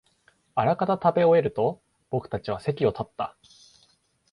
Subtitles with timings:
[0.55, 3.37] あらかた食べ終えると、僕たちは席を立った